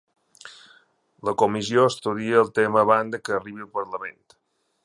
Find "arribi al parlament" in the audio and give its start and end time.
3.39-4.21